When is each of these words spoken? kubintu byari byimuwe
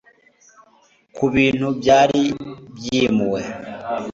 kubintu 1.15 1.67
byari 1.79 2.21
byimuwe 2.75 3.41